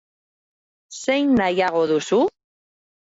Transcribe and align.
Zein 1.01 1.35
nahiago 1.41 1.85
duzu? 1.93 2.21